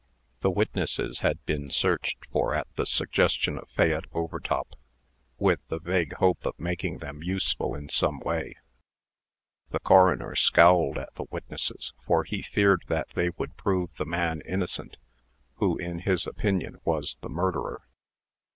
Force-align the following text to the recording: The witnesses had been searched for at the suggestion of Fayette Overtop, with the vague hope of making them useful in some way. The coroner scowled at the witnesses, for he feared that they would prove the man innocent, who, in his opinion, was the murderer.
The 0.39 0.49
witnesses 0.49 1.19
had 1.19 1.45
been 1.45 1.69
searched 1.69 2.25
for 2.31 2.55
at 2.55 2.65
the 2.75 2.87
suggestion 2.87 3.59
of 3.59 3.69
Fayette 3.69 4.05
Overtop, 4.13 4.75
with 5.37 5.59
the 5.67 5.77
vague 5.77 6.13
hope 6.13 6.43
of 6.47 6.59
making 6.59 6.97
them 6.97 7.21
useful 7.21 7.75
in 7.75 7.87
some 7.87 8.19
way. 8.21 8.55
The 9.69 9.79
coroner 9.79 10.33
scowled 10.33 10.97
at 10.97 11.13
the 11.13 11.25
witnesses, 11.29 11.93
for 12.03 12.23
he 12.23 12.41
feared 12.41 12.81
that 12.87 13.09
they 13.13 13.29
would 13.37 13.57
prove 13.57 13.91
the 13.99 14.05
man 14.05 14.41
innocent, 14.43 14.97
who, 15.57 15.77
in 15.77 15.99
his 15.99 16.25
opinion, 16.25 16.77
was 16.83 17.17
the 17.21 17.29
murderer. 17.29 17.83